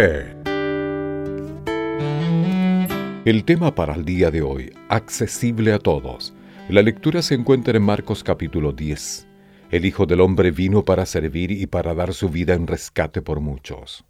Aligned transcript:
El 3.24 3.44
tema 3.44 3.72
para 3.72 3.94
el 3.94 4.04
día 4.04 4.32
de 4.32 4.42
hoy, 4.42 4.72
accesible 4.88 5.72
a 5.72 5.78
todos. 5.78 6.34
La 6.68 6.82
lectura 6.82 7.22
se 7.22 7.36
encuentra 7.36 7.76
en 7.76 7.84
Marcos 7.84 8.24
capítulo 8.24 8.72
10. 8.72 9.28
El 9.70 9.84
Hijo 9.84 10.06
del 10.06 10.22
Hombre 10.22 10.50
vino 10.50 10.84
para 10.84 11.06
servir 11.06 11.52
y 11.52 11.68
para 11.68 11.94
dar 11.94 12.14
su 12.14 12.30
vida 12.30 12.54
en 12.54 12.66
rescate 12.66 13.22
por 13.22 13.38
muchos. 13.38 14.04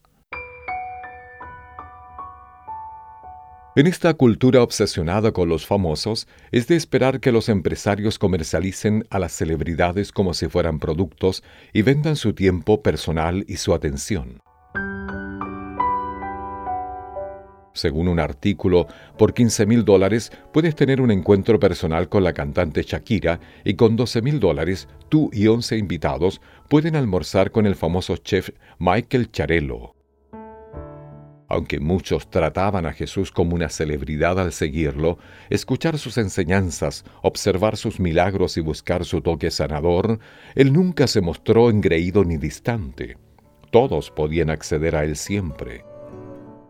En 3.77 3.89
esta 3.89 4.15
cultura 4.15 4.63
obsesionada 4.63 5.33
con 5.33 5.49
los 5.49 5.67
famosos, 5.67 6.29
es 6.53 6.69
de 6.69 6.77
esperar 6.77 7.19
que 7.19 7.33
los 7.33 7.49
empresarios 7.49 8.21
comercialicen 8.21 9.05
a 9.11 9.19
las 9.19 9.33
celebridades 9.33 10.13
como 10.13 10.33
si 10.33 10.47
fueran 10.47 10.79
productos 10.79 11.43
y 11.73 11.83
vendan 11.83 12.15
su 12.15 12.35
tiempo 12.35 12.85
personal 12.85 13.45
y 13.49 13.57
su 13.57 13.75
atención. 13.75 14.41
Según 17.73 18.07
un 18.07 18.21
artículo, 18.21 18.87
por 19.19 19.35
15 19.35 19.67
mil 19.67 19.85
dólares 19.85 20.31
puedes 20.53 20.77
tener 20.77 21.01
un 21.01 21.11
encuentro 21.11 21.59
personal 21.59 22.09
con 22.09 22.23
la 22.23 22.33
cantante 22.33 22.85
Shakira 22.85 23.41
y 23.65 23.75
con 23.75 23.97
12 23.97 24.23
mil 24.23 24.39
dólares 24.39 24.87
tú 25.09 25.31
y 25.33 25.49
11 25.49 25.79
invitados 25.79 26.41
pueden 26.69 26.95
almorzar 26.95 27.51
con 27.51 27.67
el 27.67 27.75
famoso 27.75 28.17
chef 28.19 28.51
Michael 28.79 29.33
Charello. 29.33 29.97
Aunque 31.49 31.79
muchos 31.79 32.31
trataban 32.31 32.87
a 32.87 32.93
Jesús 32.93 33.31
como 33.31 33.55
una 33.55 33.69
celebridad 33.69 34.39
al 34.41 34.53
seguirlo, 34.53 35.19
escuchar 35.51 35.99
sus 35.99 36.17
enseñanzas, 36.17 37.05
observar 37.23 37.77
sus 37.77 38.01
milagros 38.01 38.57
y 38.57 38.61
buscar 38.61 39.05
su 39.05 39.21
toque 39.21 39.51
sanador, 39.51 40.19
él 40.55 40.73
nunca 40.73 41.07
se 41.07 41.21
mostró 41.21 41.69
engreído 41.69 42.25
ni 42.25 42.39
distante. 42.39 43.19
Todos 43.71 44.11
podían 44.11 44.51
acceder 44.51 44.97
a 44.97 45.05
él 45.05 45.17
siempre. 45.17 45.85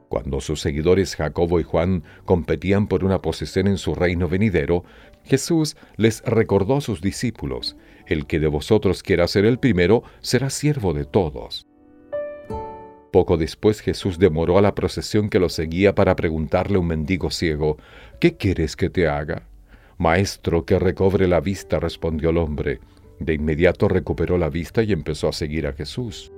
Cuando 0.08 0.41
sus 0.41 0.61
seguidores 0.61 1.16
Jacobo 1.16 1.61
y 1.61 1.64
Juan 1.64 2.05
competían 2.25 2.86
por 2.86 3.05
una 3.05 3.20
posición 3.20 3.66
en 3.66 3.78
su 3.78 3.94
reino 3.94 4.28
venidero, 4.28 4.84
Jesús 5.25 5.77
les 5.97 6.22
recordó 6.22 6.77
a 6.77 6.81
sus 6.81 7.00
discípulos, 7.00 7.77
el 8.06 8.27
que 8.27 8.38
de 8.38 8.48
vosotros 8.48 9.03
quiera 9.03 9.27
ser 9.28 9.44
el 9.44 9.59
primero 9.59 10.03
será 10.20 10.50
siervo 10.50 10.94
de 10.94 11.05
todos. 11.05 11.66
Poco 13.15 13.37
después 13.37 13.79
Jesús 13.79 14.19
demoró 14.19 14.59
a 14.59 14.61
la 14.61 14.75
procesión 14.75 15.31
que 15.31 15.39
lo 15.39 15.48
seguía 15.48 15.95
para 15.95 16.17
preguntarle 16.17 16.79
a 16.79 16.81
un 16.81 16.89
mendigo 16.89 17.31
ciego, 17.31 17.79
¿qué 18.19 18.37
quieres 18.37 18.75
que 18.75 18.91
te 18.91 19.06
haga? 19.06 19.47
Maestro, 19.98 20.65
que 20.65 20.81
recobre 20.81 21.29
la 21.29 21.39
vista, 21.39 21.79
respondió 21.79 22.31
el 22.31 22.39
hombre. 22.39 22.81
De 23.21 23.34
inmediato 23.34 23.87
recuperó 23.87 24.37
la 24.37 24.48
vista 24.48 24.83
y 24.83 24.91
empezó 24.91 25.29
a 25.29 25.33
seguir 25.33 25.69
a 25.69 25.75
Jesús. 25.75 26.33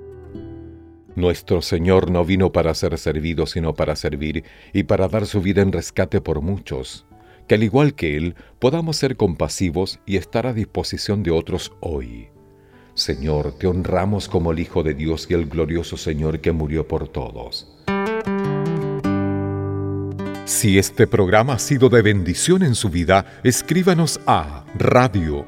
Nuestro 1.14 1.62
Señor 1.62 2.10
no 2.10 2.26
vino 2.26 2.52
para 2.52 2.74
ser 2.74 2.98
servido, 2.98 3.46
sino 3.46 3.72
para 3.72 3.96
servir 3.96 4.44
y 4.74 4.82
para 4.82 5.08
dar 5.08 5.24
su 5.24 5.40
vida 5.40 5.62
en 5.62 5.72
rescate 5.72 6.20
por 6.20 6.42
muchos. 6.42 7.06
Que 7.48 7.54
al 7.54 7.62
igual 7.62 7.94
que 7.94 8.18
Él, 8.18 8.34
podamos 8.58 8.98
ser 8.98 9.16
compasivos 9.16 9.98
y 10.04 10.18
estar 10.18 10.46
a 10.46 10.52
disposición 10.52 11.22
de 11.22 11.30
otros 11.30 11.72
hoy. 11.80 12.28
Señor, 12.96 13.52
te 13.52 13.66
honramos 13.66 14.28
como 14.28 14.50
el 14.52 14.58
Hijo 14.58 14.82
de 14.82 14.94
Dios 14.94 15.26
y 15.30 15.34
el 15.34 15.46
glorioso 15.46 15.96
Señor 15.96 16.40
que 16.40 16.50
murió 16.50 16.88
por 16.88 17.06
todos. 17.08 17.68
Si 20.46 20.78
este 20.78 21.06
programa 21.06 21.52
ha 21.54 21.58
sido 21.58 21.88
de 21.88 22.02
bendición 22.02 22.62
en 22.62 22.74
su 22.74 22.88
vida, 22.88 23.40
escríbanos 23.44 24.18
a 24.26 24.64
radio-npd.odb.org. 24.78 25.44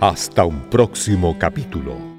Hasta 0.00 0.44
un 0.44 0.70
próximo 0.70 1.36
capítulo. 1.38 2.17